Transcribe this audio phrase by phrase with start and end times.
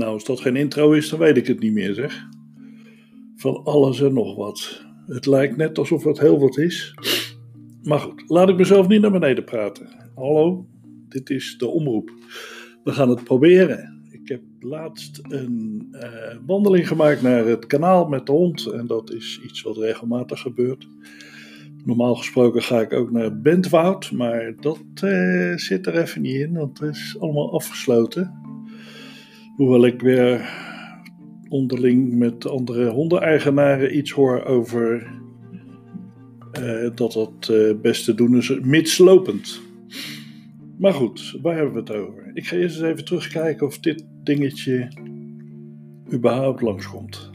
[0.00, 2.28] Nou, als dat geen intro is, dan weet ik het niet meer, zeg.
[3.36, 4.84] Van alles en nog wat.
[5.06, 6.94] Het lijkt net alsof het heel wat is.
[7.82, 9.88] Maar goed, laat ik mezelf niet naar beneden praten.
[10.14, 10.66] Hallo,
[11.08, 12.12] dit is de omroep.
[12.84, 14.02] We gaan het proberen.
[14.10, 18.66] Ik heb laatst een eh, wandeling gemaakt naar het kanaal met de hond.
[18.66, 20.88] En dat is iets wat regelmatig gebeurt.
[21.84, 26.54] Normaal gesproken ga ik ook naar Bentwoud, maar dat eh, zit er even niet in,
[26.54, 28.49] het is allemaal afgesloten.
[29.60, 30.50] Hoewel ik weer
[31.48, 35.10] onderling met andere hondeneigenaren iets hoor over
[36.60, 39.60] uh, dat dat uh, best te doen is, mitslopend.
[40.78, 42.30] Maar goed, waar hebben we het over?
[42.34, 44.88] Ik ga eerst eens even terugkijken of dit dingetje
[46.12, 47.30] überhaupt langskomt.